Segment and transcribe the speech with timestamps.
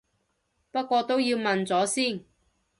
[0.71, 2.25] 不過都要問咗先